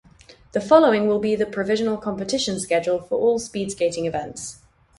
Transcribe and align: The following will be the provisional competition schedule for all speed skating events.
The 0.53 0.61
following 0.61 1.05
will 1.07 1.19
be 1.19 1.35
the 1.35 1.45
provisional 1.45 1.95
competition 1.95 2.59
schedule 2.59 3.03
for 3.03 3.19
all 3.19 3.37
speed 3.37 3.69
skating 3.69 4.07
events. 4.07 4.57